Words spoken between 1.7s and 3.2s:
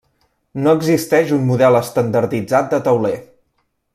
estandarditzat de tauler.